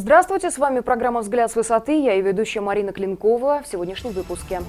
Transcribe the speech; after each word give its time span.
Здравствуйте, 0.00 0.52
с 0.52 0.58
вами 0.58 0.78
программа 0.78 1.22
«Взгляд 1.22 1.50
с 1.50 1.56
высоты». 1.56 2.00
Я 2.00 2.14
и 2.14 2.22
ведущая 2.22 2.60
Марина 2.60 2.92
Клинкова 2.92 3.62
в 3.64 3.66
сегодняшнем 3.66 4.12
выпуске. 4.12 4.62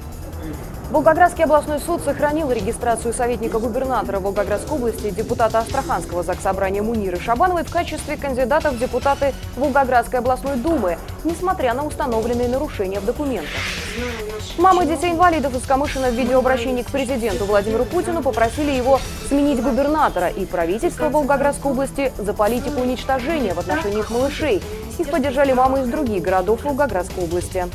Волгоградский 0.89 1.43
областной 1.43 1.77
суд 1.77 2.01
сохранил 2.01 2.51
регистрацию 2.51 3.13
советника 3.13 3.59
губернатора 3.59 4.19
Волгоградской 4.19 4.75
области 4.75 5.11
депутата 5.11 5.59
Астраханского 5.59 6.23
заксобрания 6.23 6.81
Муниры 6.81 7.19
Шабановой 7.19 7.63
в 7.63 7.71
качестве 7.71 8.17
кандидата 8.17 8.71
в 8.71 8.79
депутаты 8.79 9.35
Волгоградской 9.55 10.17
областной 10.17 10.55
думы, 10.55 10.97
несмотря 11.23 11.75
на 11.75 11.85
установленные 11.85 12.47
нарушения 12.47 12.99
в 12.99 13.05
документах. 13.05 13.51
Мамы 14.57 14.87
детей-инвалидов 14.87 15.55
из 15.55 15.61
Камышина 15.67 16.09
в 16.09 16.15
видеообращении 16.15 16.81
к 16.81 16.87
президенту 16.87 17.45
Владимиру 17.45 17.85
Путину 17.85 18.23
попросили 18.23 18.71
его 18.71 18.99
сменить 19.27 19.61
губернатора 19.61 20.29
и 20.29 20.47
правительство 20.47 21.09
Волгоградской 21.09 21.71
области 21.71 22.11
за 22.17 22.33
политику 22.33 22.81
уничтожения 22.81 23.53
в 23.53 23.59
отношении 23.59 23.99
их 23.99 24.09
малышей. 24.09 24.59
Их 24.99 25.09
поддержали 25.09 25.53
мамы 25.53 25.81
из 25.81 25.87
других 25.87 26.21
городов 26.21 26.63
Волгоградской 26.63 27.23
области. 27.23 27.65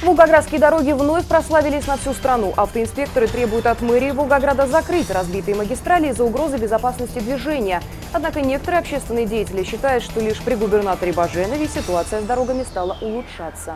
Волгоградские 0.00 0.60
дороги 0.60 0.92
вновь 0.92 1.26
прославились 1.26 1.88
на 1.88 1.96
всю 1.96 2.14
страну. 2.14 2.54
Автоинспекторы 2.56 3.26
требуют 3.26 3.66
от 3.66 3.82
мэрии 3.82 4.12
Волгограда 4.12 4.68
закрыть 4.68 5.10
разбитые 5.10 5.56
магистрали 5.56 6.10
из-за 6.10 6.22
угрозы 6.22 6.56
безопасности 6.56 7.18
движения. 7.18 7.82
Однако 8.12 8.40
некоторые 8.40 8.78
общественные 8.78 9.26
деятели 9.26 9.64
считают, 9.64 10.04
что 10.04 10.20
лишь 10.20 10.40
при 10.40 10.54
губернаторе 10.54 11.12
Баженове 11.12 11.66
ситуация 11.66 12.20
с 12.20 12.24
дорогами 12.24 12.62
стала 12.62 12.96
улучшаться. 13.00 13.74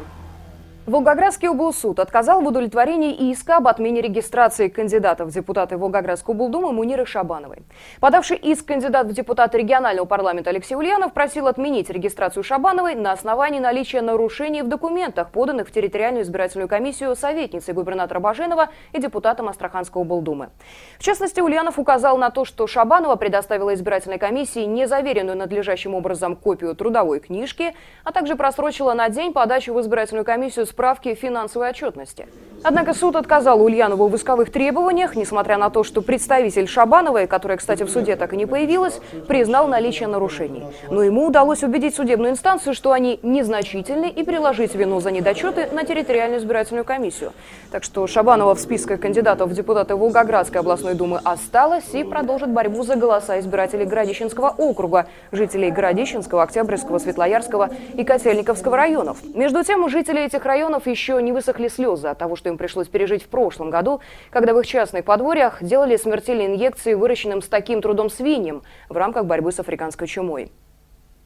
Волгоградский 0.84 1.48
облсуд 1.48 2.00
отказал 2.00 2.41
в 2.41 2.46
удовлетворении 2.48 3.30
иска 3.30 3.59
об 3.59 3.68
отмене 3.68 4.00
регистрации 4.00 4.66
кандидатов 4.66 5.28
в 5.28 5.33
депутаты 5.33 5.77
Волгоградской 5.77 6.34
облдумы 6.34 6.72
Муниры 6.72 7.06
Шабановой. 7.06 7.58
Подавший 8.00 8.36
иск 8.36 8.66
кандидат 8.66 9.06
в 9.06 9.12
депутаты 9.12 9.58
регионального 9.58 10.06
парламента 10.06 10.50
Алексей 10.50 10.74
Ульянов 10.74 11.12
просил 11.12 11.47
отменить 11.47 11.89
регистрацию 11.89 12.42
Шабановой 12.42 12.97
на 12.97 13.12
основании 13.12 13.61
наличия 13.61 14.00
нарушений 14.00 14.62
в 14.62 14.69
документах, 14.69 15.30
поданных 15.30 15.69
в 15.69 15.72
территориальную 15.72 16.24
избирательную 16.24 16.69
комиссию 16.69 17.14
советницей 17.14 17.74
губернатора 17.74 18.19
Баженова 18.19 18.70
и 18.92 19.00
депутатом 19.00 19.48
Астраханской 19.48 20.02
облдумы. 20.02 20.50
В 20.98 21.05
частности, 21.05 21.41
Ульянов 21.41 21.78
указал 21.78 22.19
на 22.19 22.30
то, 22.30 22.44
что 22.44 22.67
Шабанова 22.67 23.14
предоставила 23.14 23.72
избирательной 23.72 24.19
комиссии 24.19 24.64
незаверенную 24.64 25.39
надлежащим 25.39 25.94
образом 25.94 26.34
копию 26.34 26.74
трудовой 26.74 27.20
книжки, 27.20 27.72
а 28.02 28.11
также 28.11 28.34
просрочила 28.34 28.94
на 28.94 29.08
день 29.11 29.33
подачу 29.33 29.74
в 29.74 29.80
избирательную 29.80 30.24
комиссию 30.24 30.67
справки 30.73 31.15
финансовой 31.15 31.69
отчетности. 31.69 32.27
Однако 32.65 32.95
суд 32.95 33.17
отказал 33.17 33.61
Ульянову 33.61 34.09
в 34.09 34.17
исковых 34.17 34.51
требованиях, 34.51 35.17
несмотря 35.17 35.59
на 35.59 35.69
то, 35.69 35.83
что 35.84 36.01
представитель 36.01 36.67
Шабановой, 36.67 37.27
которая, 37.27 37.59
кстати, 37.59 37.83
в 37.83 37.91
суде 37.91 38.17
так 38.17 38.33
и 38.33 38.37
не 38.37 38.47
появилась, 38.47 39.01
признал 39.29 39.69
наличие 39.69 40.09
нарушений. 40.09 40.62
Но 40.89 41.03
ему 41.03 41.27
удалось 41.27 41.62
убедить 41.62 41.95
судебную 41.95 42.33
инстанцию, 42.33 42.75
что 42.75 42.92
они 42.92 43.19
незначительны 43.23 44.09
и 44.09 44.23
приложить 44.23 44.75
вину 44.75 45.01
за 45.01 45.11
недочеты 45.11 45.69
на 45.73 45.84
территориальную 45.84 46.41
избирательную 46.41 46.84
комиссию. 46.84 47.33
Так 47.70 47.84
что 47.84 48.07
Шабанова 48.07 48.55
в 48.55 48.61
списке 48.61 48.97
кандидатов 48.97 49.51
в 49.51 49.55
депутаты 49.55 49.95
Волгоградской 49.95 50.61
областной 50.61 50.95
думы 50.95 51.20
осталась 51.23 51.92
и 51.92 52.05
продолжит 52.05 52.51
борьбу 52.51 52.83
за 52.84 52.97
голоса 52.97 53.41
избирателей 53.41 53.84
Градищенского 53.84 54.55
округа, 54.57 55.07
жителей 55.33 55.70
Градищенского, 55.70 56.45
Октябрьского, 56.45 56.98
Светлоярского 56.98 57.70
и 57.95 58.05
Котельниковского 58.05 58.77
районов. 58.77 59.19
Между 59.34 59.62
тем, 59.64 59.84
у 59.84 59.89
жителей 59.89 60.23
этих 60.27 60.45
районов 60.45 60.61
районов 60.62 60.86
еще 60.86 61.20
не 61.20 61.32
высохли 61.32 61.66
слезы 61.66 62.06
от 62.06 62.18
того, 62.18 62.36
что 62.36 62.48
им 62.48 62.56
пришлось 62.56 62.86
пережить 62.86 63.24
в 63.24 63.27
прошлом 63.27 63.70
году, 63.70 64.00
когда 64.30 64.55
в 64.55 64.60
их 64.60 64.66
частных 64.66 65.05
подворьях 65.05 65.60
делали 65.60 65.96
смертельные 65.96 66.46
инъекции 66.46 66.94
выращенным 66.94 67.42
с 67.42 67.48
таким 67.48 67.82
трудом 67.82 68.08
свиньям 68.08 68.62
в 68.89 68.96
рамках 68.96 69.27
борьбы 69.27 69.51
с 69.51 69.58
африканской 69.58 70.06
чумой. 70.06 70.52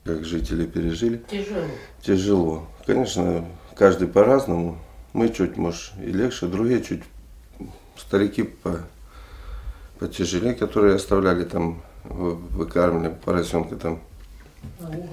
Как 0.05 0.25
жители 0.25 0.65
пережили? 0.65 1.19
Тяжело. 1.31 1.65
Тяжело. 2.01 2.67
Конечно, 2.87 3.45
каждый 3.75 4.09
по-разному. 4.09 4.79
Мы 5.13 5.29
чуть, 5.29 5.59
может, 5.59 5.93
и 6.03 6.11
легче, 6.11 6.47
другие 6.47 6.83
чуть 6.83 7.03
старики 7.99 8.45
по, 8.45 8.81
потяжелее, 9.99 10.55
которые 10.55 10.95
оставляли 10.95 11.45
там, 11.45 11.83
выкармливали 12.05 13.15
поросенка 13.23 13.77
там. 13.77 14.01
На 14.81 14.89
уголь. 14.89 15.09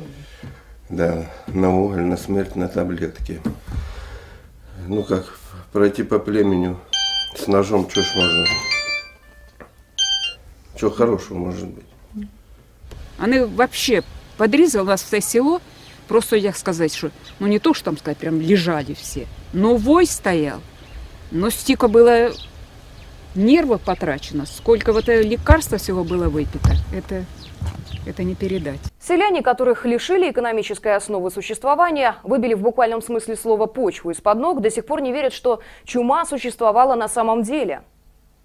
Да, 0.90 1.26
на 1.48 1.78
уголь, 1.78 2.04
на 2.04 2.16
смерть, 2.16 2.56
на 2.56 2.70
таблетки 2.70 3.42
ну 4.88 5.04
как, 5.04 5.38
пройти 5.72 6.04
по 6.04 6.20
племени 6.20 6.76
с 7.36 7.48
ножом, 7.48 7.90
что 7.90 8.02
ж 8.02 8.16
можно? 8.16 8.46
Что 10.76 10.92
хорошего 10.92 11.38
может 11.38 11.68
быть? 11.68 11.86
Они 13.18 13.40
вообще 13.40 14.04
подрезали 14.38 14.86
нас 14.86 15.04
все 15.04 15.22
село, 15.22 15.62
просто 16.08 16.36
я 16.36 16.54
сказать, 16.54 16.94
что, 16.94 17.12
ну 17.40 17.48
не 17.48 17.60
то, 17.60 17.74
что 17.74 17.86
там 17.86 17.98
сказать, 17.98 18.18
прям 18.18 18.42
лежали 18.42 18.94
все, 18.94 19.28
но 19.54 19.76
вой 19.76 20.06
стоял, 20.06 20.62
но 21.32 21.50
столько 21.50 21.88
было 21.88 22.32
нервов 23.36 23.82
потрачено, 23.82 24.46
сколько 24.46 24.94
вот 24.94 25.08
лекарства 25.08 25.78
всего 25.78 26.04
было 26.04 26.28
выпито, 26.28 26.76
это 26.94 27.26
это 28.06 28.24
не 28.24 28.36
передать. 28.36 28.93
Селяне, 29.06 29.42
которых 29.44 29.86
лишили 29.86 30.32
экономической 30.32 30.96
основы 30.96 31.30
существования, 31.30 32.16
выбили 32.24 32.54
в 32.54 32.62
буквальном 32.62 33.02
смысле 33.02 33.36
слова 33.36 33.66
почву 33.66 34.12
из-под 34.12 34.40
ног, 34.40 34.62
до 34.62 34.72
сих 34.72 34.86
пор 34.86 35.02
не 35.02 35.12
верят, 35.12 35.34
что 35.34 35.60
чума 35.84 36.26
существовала 36.26 36.96
на 36.96 37.10
самом 37.10 37.44
деле. 37.44 37.82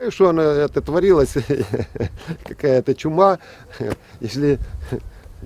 Что 0.08 0.30
она 0.30 0.42
это 0.42 0.80
творилось, 0.80 1.34
какая-то 2.44 2.96
чума, 2.96 3.38
если 4.18 4.58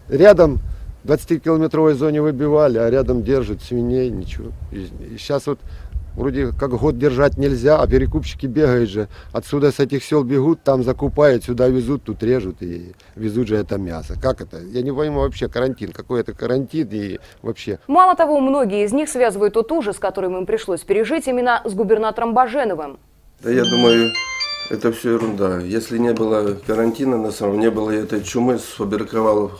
рядом 0.09 0.61
20-километровой 1.05 1.93
зоне 1.93 2.22
выбивали, 2.22 2.78
а 2.78 2.89
рядом 2.89 3.22
держат 3.22 3.61
свиней, 3.61 4.09
ничего. 4.09 4.53
И 4.71 5.19
сейчас 5.19 5.47
вот 5.47 5.59
Вроде 6.17 6.53
как 6.53 6.71
год 6.71 6.99
держать 6.99 7.39
нельзя, 7.39 7.78
а 7.78 7.87
перекупщики 7.87 8.47
бегают 8.47 8.91
же. 8.91 9.09
Отсюда 9.33 9.73
с 9.73 9.81
этих 9.81 10.05
сел 10.05 10.25
бегут, 10.25 10.62
там 10.62 10.83
закупают, 10.83 11.45
сюда 11.45 11.69
везут, 11.69 12.05
тут 12.05 12.23
режут 12.23 12.62
и 12.62 12.93
везут 13.17 13.49
же 13.49 13.56
это 13.56 13.78
мясо. 13.78 14.15
Как 14.21 14.41
это? 14.41 14.59
Я 14.59 14.83
не 14.83 14.93
пойму 14.93 15.21
вообще 15.21 15.49
карантин. 15.49 15.93
Какой 15.93 16.21
это 16.21 16.33
карантин 16.33 16.89
и 16.91 17.19
вообще. 17.41 17.78
Мало 17.87 18.15
того, 18.15 18.41
многие 18.41 18.84
из 18.84 18.93
них 18.93 19.09
связывают 19.09 19.55
тот 19.55 19.72
ужас, 19.72 19.99
который 19.99 20.31
им 20.31 20.47
пришлось 20.47 20.81
пережить 20.81 21.28
именно 21.28 21.62
с 21.65 21.72
губернатором 21.72 22.34
Баженовым. 22.34 22.99
Да 23.43 23.51
я 23.51 23.65
думаю, 23.65 24.12
это 24.71 24.93
все 24.93 25.15
ерунда. 25.15 25.61
Если 25.61 25.99
не 25.99 26.12
было 26.12 26.55
карантина, 26.67 27.17
на 27.17 27.31
самом 27.31 27.59
не 27.61 27.71
было 27.71 27.91
этой 27.91 28.22
чумы, 28.22 28.59
сфабриковал 28.59 29.53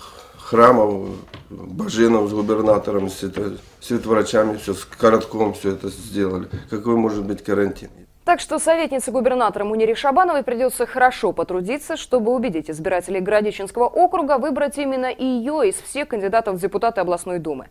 храмов, 0.53 1.09
Баженов 1.49 2.29
с 2.29 2.33
губернатором, 2.33 3.09
с, 3.09 3.23
это, 3.23 3.57
все 3.81 4.75
с 4.75 4.85
коротком 4.85 5.55
все 5.55 5.71
это 5.71 5.89
сделали. 5.89 6.49
Какой 6.69 6.97
может 6.97 7.25
быть 7.25 7.43
карантин? 7.43 7.89
Так 8.25 8.39
что 8.39 8.59
советнице 8.59 9.11
губернатора 9.11 9.65
Мунире 9.65 9.95
Шабановой 9.95 10.45
придется 10.45 10.87
хорошо 10.87 11.33
потрудиться, 11.33 11.97
чтобы 11.97 12.33
убедить 12.33 12.71
избирателей 12.71 13.21
Городищенского 13.21 13.87
округа 13.87 14.39
выбрать 14.39 14.79
именно 14.79 15.11
ее 15.11 15.69
из 15.69 15.75
всех 15.75 16.09
кандидатов 16.09 16.57
в 16.57 16.61
депутаты 16.61 17.01
областной 17.01 17.39
думы. 17.39 17.67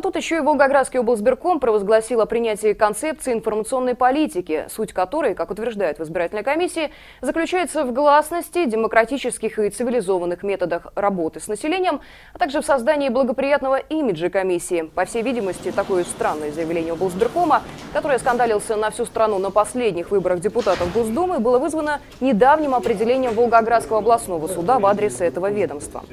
А 0.00 0.02
тут 0.02 0.16
еще 0.16 0.38
и 0.38 0.40
Волгоградский 0.40 0.98
облсберком 1.00 1.60
провозгласил 1.60 2.22
о 2.22 2.24
принятии 2.24 2.72
концепции 2.72 3.34
информационной 3.34 3.94
политики, 3.94 4.64
суть 4.70 4.94
которой, 4.94 5.34
как 5.34 5.50
утверждают 5.50 5.98
в 5.98 6.02
избирательной 6.04 6.42
комиссии, 6.42 6.90
заключается 7.20 7.84
в 7.84 7.92
гласности, 7.92 8.64
демократических 8.64 9.58
и 9.58 9.68
цивилизованных 9.68 10.42
методах 10.42 10.86
работы 10.94 11.38
с 11.38 11.48
населением, 11.48 12.00
а 12.32 12.38
также 12.38 12.62
в 12.62 12.64
создании 12.64 13.10
благоприятного 13.10 13.76
имиджа 13.76 14.30
комиссии. 14.30 14.90
По 14.94 15.04
всей 15.04 15.20
видимости, 15.20 15.70
такое 15.70 16.04
странное 16.04 16.50
заявление 16.50 16.94
облсберкома, 16.94 17.60
которое 17.92 18.18
скандалился 18.18 18.76
на 18.76 18.90
всю 18.90 19.04
страну 19.04 19.38
на 19.38 19.50
последних 19.50 20.12
выборах 20.12 20.40
депутатов 20.40 20.90
Госдумы, 20.94 21.40
было 21.40 21.58
вызвано 21.58 22.00
недавним 22.22 22.74
определением 22.74 23.34
Волгоградского 23.34 23.98
областного 23.98 24.46
суда 24.48 24.78
в 24.78 24.86
адрес 24.86 25.20
этого 25.20 25.50
ведомства. 25.50 26.04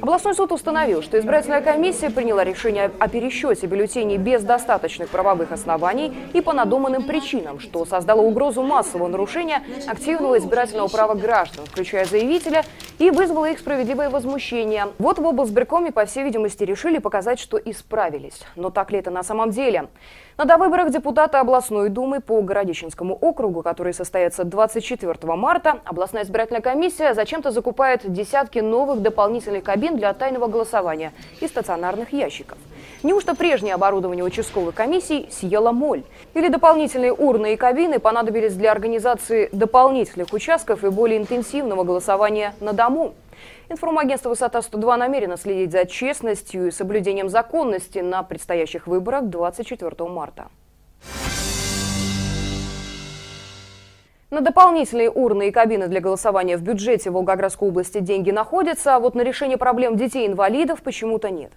Областной 0.00 0.34
суд 0.34 0.50
установил, 0.50 1.02
что 1.02 1.18
избирательная 1.18 1.60
комиссия 1.60 2.08
приняла 2.08 2.42
решение 2.42 2.90
о 2.98 3.06
пересечении 3.06 3.33
пересчете 3.34 3.66
бюллетеней 3.66 4.16
без 4.16 4.44
достаточных 4.44 5.08
правовых 5.08 5.50
оснований 5.50 6.14
и 6.32 6.40
по 6.40 6.52
надуманным 6.52 7.02
причинам, 7.04 7.58
что 7.58 7.84
создало 7.84 8.20
угрозу 8.20 8.62
массового 8.62 9.08
нарушения 9.08 9.62
активного 9.88 10.38
избирательного 10.38 10.88
права 10.88 11.14
граждан, 11.14 11.64
включая 11.66 12.04
заявителя, 12.04 12.62
и 12.98 13.10
вызвало 13.10 13.50
их 13.50 13.58
справедливое 13.58 14.08
возмущение. 14.08 14.86
Вот 14.98 15.18
в 15.18 15.26
облсберкоме, 15.26 15.90
по 15.90 16.04
всей 16.04 16.22
видимости, 16.22 16.62
решили 16.62 16.98
показать, 16.98 17.40
что 17.40 17.58
исправились. 17.58 18.40
Но 18.54 18.70
так 18.70 18.92
ли 18.92 18.98
это 18.98 19.10
на 19.10 19.24
самом 19.24 19.50
деле? 19.50 19.88
На 20.36 20.44
довыборах 20.44 20.90
депутата 20.90 21.40
областной 21.40 21.88
думы 21.88 22.20
по 22.20 22.40
Городищенскому 22.40 23.14
округу, 23.14 23.62
который 23.62 23.94
состоится 23.94 24.44
24 24.44 25.34
марта, 25.34 25.80
областная 25.84 26.22
избирательная 26.22 26.60
комиссия 26.60 27.14
зачем-то 27.14 27.50
закупает 27.50 28.00
десятки 28.04 28.60
новых 28.60 29.00
дополнительных 29.00 29.64
кабин 29.64 29.96
для 29.96 30.12
тайного 30.12 30.46
голосования 30.46 31.12
и 31.40 31.46
стационарных 31.46 32.12
ящиков. 32.12 32.58
Неужто 33.04 33.34
прежнее 33.34 33.74
оборудование 33.74 34.24
участковой 34.24 34.72
комиссии 34.72 35.28
съела 35.30 35.72
моль? 35.72 36.04
Или 36.32 36.48
дополнительные 36.48 37.12
урны 37.12 37.52
и 37.52 37.56
кабины 37.56 37.98
понадобились 37.98 38.54
для 38.54 38.72
организации 38.72 39.50
дополнительных 39.52 40.32
участков 40.32 40.84
и 40.84 40.88
более 40.88 41.18
интенсивного 41.18 41.84
голосования 41.84 42.54
на 42.60 42.72
дому? 42.72 43.12
Информагентство 43.68 44.30
«Высота-102» 44.30 44.96
намерено 44.96 45.36
следить 45.36 45.70
за 45.70 45.84
честностью 45.84 46.68
и 46.68 46.70
соблюдением 46.70 47.28
законности 47.28 47.98
на 47.98 48.22
предстоящих 48.22 48.86
выборах 48.86 49.24
24 49.24 50.08
марта. 50.08 50.48
На 54.30 54.40
дополнительные 54.40 55.10
урны 55.10 55.48
и 55.48 55.50
кабины 55.52 55.86
для 55.86 56.00
голосования 56.00 56.56
в 56.56 56.62
бюджете 56.62 57.10
Волгоградской 57.10 57.68
области 57.68 58.00
деньги 58.00 58.30
находятся, 58.30 58.96
а 58.96 58.98
вот 58.98 59.14
на 59.14 59.20
решение 59.20 59.58
проблем 59.58 59.96
детей-инвалидов 59.96 60.82
почему-то 60.82 61.30
нет. 61.30 61.52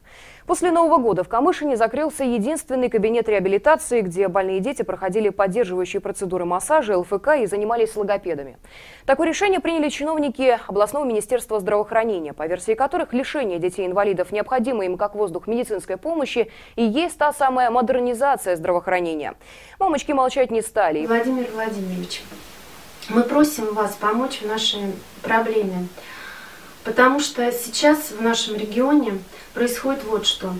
После 0.45 0.69
Нового 0.69 0.97
года 0.97 1.23
в 1.23 1.29
Камышине 1.29 1.77
закрылся 1.77 2.23
единственный 2.23 2.89
кабинет 2.89 3.29
реабилитации, 3.29 4.01
где 4.01 4.27
больные 4.27 4.59
дети 4.59 4.83
проходили 4.83 5.29
поддерживающие 5.29 6.01
процедуры 6.01 6.45
массажа, 6.45 6.97
ЛФК 6.97 7.37
и 7.39 7.45
занимались 7.47 7.95
логопедами. 7.95 8.57
Такое 9.05 9.29
решение 9.29 9.59
приняли 9.59 9.89
чиновники 9.89 10.59
областного 10.67 11.05
министерства 11.05 11.59
здравоохранения, 11.59 12.33
по 12.33 12.45
версии 12.47 12.75
которых 12.75 13.13
лишение 13.13 13.59
детей-инвалидов 13.59 14.31
необходимо 14.31 14.85
им 14.85 14.97
как 14.97 15.15
воздух 15.15 15.47
медицинской 15.47 15.97
помощи 15.97 16.51
и 16.75 16.83
есть 16.83 17.17
та 17.17 17.31
самая 17.33 17.71
модернизация 17.71 18.55
здравоохранения. 18.55 19.33
Мамочки 19.79 20.11
молчать 20.11 20.51
не 20.51 20.61
стали. 20.61 21.05
Владимир 21.05 21.47
Владимирович, 21.53 22.21
мы 23.09 23.23
просим 23.23 23.73
вас 23.73 23.95
помочь 23.99 24.41
в 24.41 24.47
нашей 24.47 24.93
проблеме, 25.21 25.87
потому 26.83 27.19
что 27.19 27.51
сейчас 27.51 28.11
в 28.11 28.21
нашем 28.21 28.55
регионе 28.55 29.19
происходит 29.53 30.03
вот 30.03 30.25
что. 30.25 30.53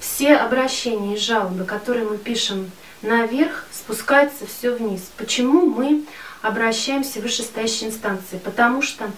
Все 0.00 0.36
обращения 0.36 1.14
и 1.14 1.18
жалобы, 1.18 1.64
которые 1.64 2.06
мы 2.06 2.18
пишем 2.18 2.70
наверх, 3.02 3.66
спускаются 3.72 4.46
все 4.46 4.72
вниз. 4.72 5.10
Почему 5.16 5.66
мы 5.66 6.04
обращаемся 6.42 7.20
в 7.20 7.22
вышестоящие 7.22 7.90
инстанции? 7.90 8.38
Потому 8.38 8.82
что 8.82 9.10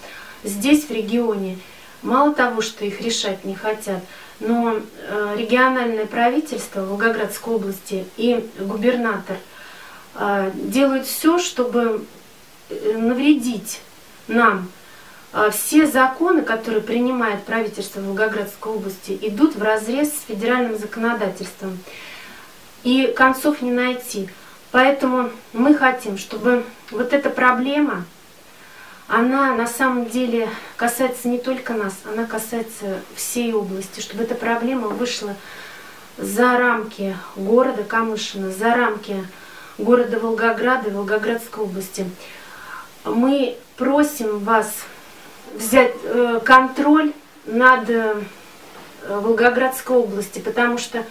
здесь, 0.45 0.85
в 0.85 0.91
регионе, 0.91 1.59
мало 2.03 2.35
того, 2.35 2.61
что 2.61 2.85
их 2.85 3.01
решать 3.01 3.45
не 3.45 3.55
хотят, 3.55 4.03
но 4.39 4.77
э, 4.77 5.35
региональное 5.37 6.07
правительство 6.07 6.83
Волгоградской 6.83 7.55
области 7.55 8.05
и 8.17 8.49
губернатор 8.59 9.39
э, 10.15 10.51
делают 10.55 11.07
все, 11.07 11.39
чтобы 11.39 12.05
навредить 12.69 13.81
нам. 14.29 14.69
А 15.33 15.51
все 15.51 15.87
законы, 15.87 16.43
которые 16.43 16.83
принимает 16.83 17.45
правительство 17.45 18.01
Волгоградской 18.01 18.73
области, 18.73 19.19
идут 19.21 19.57
в 19.57 19.63
разрез 19.63 20.09
с 20.11 20.27
федеральным 20.27 20.79
законодательством. 20.79 21.79
И 22.85 23.13
концов 23.17 23.61
не 23.61 23.71
найти. 23.71 24.29
Поэтому 24.71 25.31
мы 25.53 25.75
хотим, 25.75 26.19
чтобы 26.19 26.65
вот 26.91 27.13
эта 27.13 27.31
проблема, 27.31 28.05
она 29.09 29.55
на 29.55 29.67
самом 29.67 30.07
деле 30.07 30.49
касается 30.77 31.29
не 31.29 31.39
только 31.39 31.75
нас, 31.75 31.95
она 32.05 32.25
касается 32.25 33.01
всей 33.15 33.53
области, 33.53 34.01
чтобы 34.01 34.25
эта 34.25 34.35
проблема 34.35 34.89
вышла 34.89 35.37
за 36.19 36.59
рамки 36.59 37.17
города 37.37 37.85
Камышина, 37.85 38.51
за 38.51 38.75
рамки 38.75 39.25
города 39.79 40.19
Волгограда 40.19 40.89
и 40.89 40.93
Волгоградской 40.93 41.65
области 41.65 42.07
мы 43.07 43.57
просим 43.77 44.39
вас 44.41 44.73
взять 45.55 45.95
э, 46.05 46.41
контроль 46.45 47.13
над 47.47 47.89
э, 47.89 48.21
Волгоградской 49.09 49.97
областью, 49.97 50.43
потому 50.43 50.79
что 50.79 51.05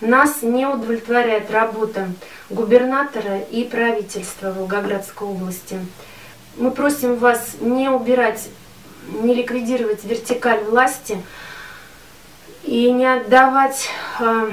нас 0.00 0.42
не 0.42 0.66
удовлетворяет 0.66 1.50
работа 1.50 2.08
губернатора 2.50 3.38
и 3.38 3.64
правительства 3.64 4.52
Волгоградской 4.52 5.26
области. 5.26 5.78
Мы 6.56 6.70
просим 6.70 7.16
вас 7.16 7.56
не 7.60 7.88
убирать, 7.88 8.48
не 9.22 9.34
ликвидировать 9.34 10.04
вертикаль 10.04 10.62
власти 10.64 11.20
и 12.62 12.90
не 12.90 13.06
отдавать 13.06 13.88
э, 14.20 14.50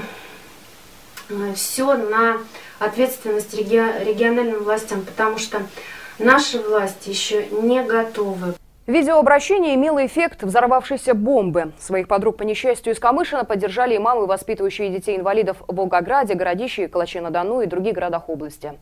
все 1.56 1.96
на 1.96 2.38
ответственность 2.80 3.54
региональным 3.54 4.64
властям, 4.64 5.02
потому 5.02 5.38
что 5.38 5.62
Наши 6.20 6.60
власти 6.60 7.10
еще 7.10 7.48
не 7.48 7.84
готовы. 7.84 8.56
Видеообращение 8.88 9.74
имело 9.74 10.06
эффект 10.06 10.44
взорвавшейся 10.44 11.16
бомбы. 11.16 11.72
Своих 11.80 12.08
подруг 12.08 12.38
по 12.38 12.44
несчастью 12.44 12.94
из 12.94 13.00
Камышина 13.00 13.44
поддержали 13.44 13.96
и 13.96 13.98
мамы, 13.98 14.28
воспитывающие 14.28 14.90
детей-инвалидов 14.90 15.58
в 15.68 15.76
Волгограде, 15.76 16.36
Городище, 16.36 16.88
Калаче-на-Дону 16.88 17.62
и 17.62 17.66
других 17.66 17.96
городах 17.96 18.30
области. 18.30 18.74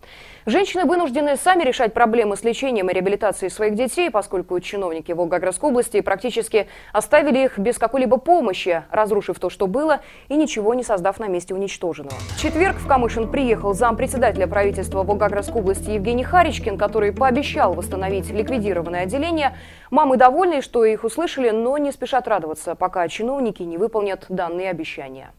Женщины 0.46 0.84
вынуждены 0.84 1.38
сами 1.38 1.64
решать 1.64 1.94
проблемы 1.94 2.36
с 2.36 2.44
лечением 2.44 2.90
и 2.90 2.94
реабилитацией 2.94 3.50
своих 3.50 3.76
детей, 3.76 4.12
поскольку 4.12 4.60
чиновники 4.60 5.14
Волгоградской 5.14 5.70
области 5.70 6.02
практически 6.02 6.68
оставили 6.92 7.46
их 7.46 7.58
без 7.58 7.78
какой-либо 7.78 8.18
помощи, 8.18 8.84
разрушив 8.92 9.40
то, 9.40 9.50
что 9.50 9.68
было, 9.68 10.02
и 10.28 10.36
ничего 10.36 10.74
не 10.74 10.84
создав 10.84 11.18
на 11.18 11.30
месте 11.30 11.54
уничтоженного. 11.54 12.18
В 12.36 12.42
четверг 12.42 12.76
в 12.76 12.88
Камышин 12.88 13.32
приехал 13.32 13.74
зампредседателя 13.74 14.48
правительства 14.48 15.04
Волгоградской 15.04 15.62
области 15.62 15.92
Евгений 15.92 16.26
Харичкин, 16.26 16.78
который 16.78 17.14
пообещал 17.14 17.74
восстановить 17.74 18.30
ликвидированное 18.32 19.04
отделение. 19.04 19.56
Мамы 19.94 20.18
довольны, 20.18 20.64
что 20.64 20.86
их 20.86 21.04
услышали, 21.04 21.52
но 21.52 21.78
не 21.78 21.92
спешат 21.92 22.28
радоваться, 22.28 22.74
пока 22.74 23.08
чиновники 23.08 23.62
не 23.62 23.78
выполнят 23.78 24.26
данные 24.28 24.72
обещания. 24.72 25.34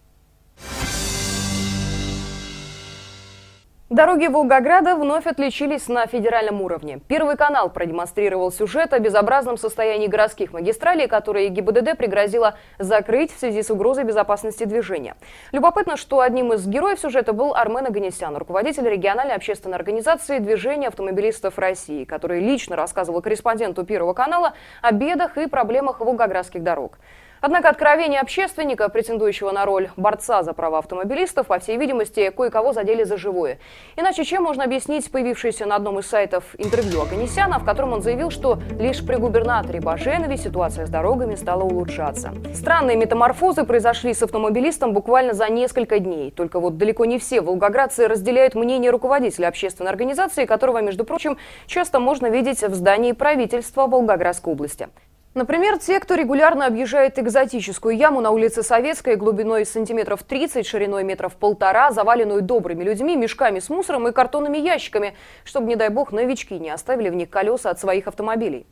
Дороги 3.90 4.28
Волгограда 4.28 4.96
вновь 4.96 5.26
отличились 5.26 5.88
на 5.88 6.06
федеральном 6.06 6.62
уровне. 6.62 7.00
Первый 7.06 7.36
канал 7.36 7.68
продемонстрировал 7.68 8.50
сюжет 8.50 8.94
о 8.94 8.98
безобразном 8.98 9.58
состоянии 9.58 10.06
городских 10.06 10.54
магистралей, 10.54 11.06
которые 11.06 11.50
ГИБДД 11.50 11.94
пригрозила 11.98 12.54
закрыть 12.78 13.30
в 13.30 13.38
связи 13.38 13.62
с 13.62 13.70
угрозой 13.70 14.04
безопасности 14.04 14.64
движения. 14.64 15.16
Любопытно, 15.52 15.98
что 15.98 16.20
одним 16.20 16.54
из 16.54 16.66
героев 16.66 16.98
сюжета 16.98 17.34
был 17.34 17.54
Армен 17.54 17.84
Аганесян, 17.84 18.34
руководитель 18.38 18.88
региональной 18.88 19.34
общественной 19.34 19.76
организации 19.76 20.38
движения 20.38 20.88
автомобилистов 20.88 21.58
России, 21.58 22.04
который 22.04 22.40
лично 22.40 22.76
рассказывал 22.76 23.20
корреспонденту 23.20 23.84
Первого 23.84 24.14
канала 24.14 24.54
о 24.80 24.92
бедах 24.92 25.36
и 25.36 25.46
проблемах 25.46 26.00
волгоградских 26.00 26.62
дорог. 26.62 26.98
Однако 27.46 27.68
откровения 27.68 28.22
общественника, 28.22 28.88
претендующего 28.88 29.50
на 29.52 29.66
роль 29.66 29.90
борца 29.98 30.42
за 30.42 30.54
права 30.54 30.78
автомобилистов, 30.78 31.48
по 31.48 31.58
всей 31.58 31.76
видимости, 31.76 32.30
кое-кого 32.34 32.72
задели 32.72 33.04
за 33.04 33.18
живое. 33.18 33.58
Иначе 33.96 34.24
чем 34.24 34.44
можно 34.44 34.64
объяснить 34.64 35.10
появившееся 35.10 35.66
на 35.66 35.76
одном 35.76 35.98
из 35.98 36.06
сайтов 36.06 36.42
интервью 36.56 37.02
Аганесяна, 37.02 37.58
в 37.58 37.64
котором 37.66 37.92
он 37.92 38.00
заявил, 38.00 38.30
что 38.30 38.60
лишь 38.78 39.06
при 39.06 39.16
губернаторе 39.16 39.82
Баженове 39.82 40.38
ситуация 40.38 40.86
с 40.86 40.88
дорогами 40.88 41.34
стала 41.34 41.64
улучшаться. 41.64 42.32
Странные 42.54 42.96
метаморфозы 42.96 43.64
произошли 43.64 44.14
с 44.14 44.22
автомобилистом 44.22 44.94
буквально 44.94 45.34
за 45.34 45.50
несколько 45.50 45.98
дней. 45.98 46.30
Только 46.30 46.58
вот 46.60 46.78
далеко 46.78 47.04
не 47.04 47.18
все 47.18 47.42
волгоградцы 47.42 48.08
разделяют 48.08 48.54
мнение 48.54 48.90
руководителя 48.90 49.48
общественной 49.48 49.90
организации, 49.90 50.46
которого, 50.46 50.80
между 50.80 51.04
прочим, 51.04 51.36
часто 51.66 52.00
можно 52.00 52.28
видеть 52.28 52.62
в 52.62 52.72
здании 52.74 53.12
правительства 53.12 53.86
Волгоградской 53.86 54.54
области. 54.54 54.88
Например, 55.34 55.78
те, 55.78 55.98
кто 55.98 56.14
регулярно 56.14 56.64
объезжает 56.64 57.18
экзотическую 57.18 57.96
яму 57.96 58.20
на 58.20 58.30
улице 58.30 58.62
Советской 58.62 59.16
глубиной 59.16 59.66
сантиметров 59.66 60.22
30, 60.22 60.64
шириной 60.64 61.02
метров 61.02 61.34
полтора, 61.34 61.90
заваленную 61.90 62.40
добрыми 62.40 62.84
людьми, 62.84 63.16
мешками 63.16 63.58
с 63.58 63.68
мусором 63.68 64.06
и 64.06 64.12
картонными 64.12 64.58
ящиками, 64.58 65.14
чтобы, 65.42 65.66
не 65.66 65.74
дай 65.74 65.88
бог, 65.88 66.12
новички 66.12 66.56
не 66.60 66.70
оставили 66.70 67.08
в 67.08 67.16
них 67.16 67.30
колеса 67.30 67.70
от 67.70 67.80
своих 67.80 68.06
автомобилей. 68.06 68.64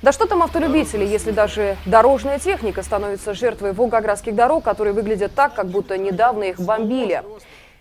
Да 0.00 0.10
что 0.10 0.26
там 0.26 0.42
автолюбители, 0.42 1.04
если 1.04 1.32
даже 1.32 1.76
дорожная 1.84 2.38
техника 2.38 2.82
становится 2.82 3.34
жертвой 3.34 3.72
волгоградских 3.72 4.34
дорог, 4.34 4.64
которые 4.64 4.94
выглядят 4.94 5.34
так, 5.34 5.54
как 5.54 5.66
будто 5.66 5.98
недавно 5.98 6.44
их 6.44 6.58
бомбили. 6.58 7.24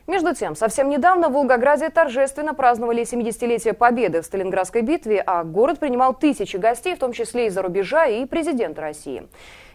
Между 0.08 0.36
тем, 0.36 0.56
совсем 0.56 0.90
недавно 0.90 1.30
в 1.30 1.34
Волгограде 1.34 1.90
торжественно 1.90 2.54
праздновали 2.54 3.04
70-летие 3.04 3.74
победы 3.74 4.22
в 4.22 4.26
Сталинградской 4.26 4.84
битве, 4.84 5.20
а 5.26 5.44
город 5.44 5.80
принимал 5.80 6.14
тысячи 6.14 6.58
гостей, 6.58 6.96
в 6.96 7.00
том 7.00 7.12
числе 7.12 7.48
из-за 7.48 7.64
рубежа 7.64 8.06
и 8.06 8.26
президент 8.26 8.78
России. 8.78 9.28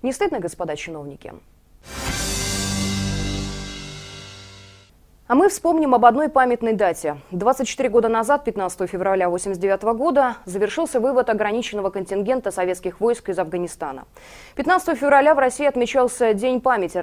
Не 0.02 0.12
стыдно, 0.12 0.38
господа 0.38 0.76
чиновники? 0.76 1.34
А 5.30 5.36
мы 5.36 5.48
вспомним 5.48 5.94
об 5.94 6.04
одной 6.06 6.28
памятной 6.28 6.72
дате. 6.72 7.18
24 7.30 7.88
года 7.88 8.08
назад, 8.08 8.42
15 8.42 8.90
февраля 8.90 9.28
1989 9.28 9.96
года, 9.96 10.38
завершился 10.44 10.98
вывод 10.98 11.30
ограниченного 11.30 11.90
контингента 11.90 12.50
советских 12.50 12.98
войск 12.98 13.28
из 13.28 13.38
Афганистана. 13.38 14.06
15 14.56 14.98
февраля 14.98 15.36
в 15.36 15.38
России 15.38 15.64
отмечался 15.66 16.34
День 16.34 16.60
памяти 16.60 16.98
о 16.98 17.02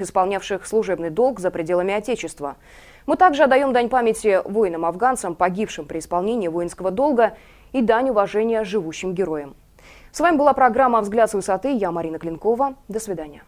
исполнявших 0.00 0.66
служебный 0.66 1.10
долг 1.10 1.38
за 1.38 1.50
пределами 1.50 1.92
Отечества. 1.92 2.56
Мы 3.04 3.18
также 3.18 3.42
отдаем 3.42 3.74
дань 3.74 3.90
памяти 3.90 4.40
воинам-афганцам, 4.46 5.34
погибшим 5.34 5.84
при 5.84 5.98
исполнении 5.98 6.48
воинского 6.48 6.90
долга, 6.90 7.36
и 7.74 7.82
дань 7.82 8.08
уважения 8.08 8.64
живущим 8.64 9.12
героям. 9.12 9.54
С 10.12 10.20
вами 10.20 10.38
была 10.38 10.54
программа 10.54 11.02
«Взгляд 11.02 11.30
с 11.30 11.34
высоты». 11.34 11.72
Я 11.72 11.92
Марина 11.92 12.18
Клинкова. 12.18 12.76
До 12.88 13.00
свидания. 13.00 13.42